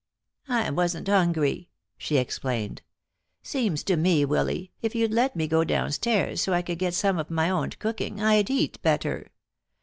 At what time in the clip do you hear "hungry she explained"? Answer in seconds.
1.07-2.81